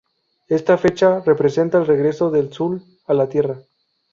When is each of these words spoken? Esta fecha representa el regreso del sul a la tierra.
Esta 0.47 0.79
fecha 0.79 1.19
representa 1.19 1.77
el 1.77 1.85
regreso 1.85 2.31
del 2.31 2.51
sul 2.51 2.83
a 3.05 3.13
la 3.13 3.29
tierra. 3.29 3.59